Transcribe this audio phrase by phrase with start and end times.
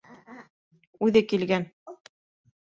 [1.09, 1.69] Үҙе килгән.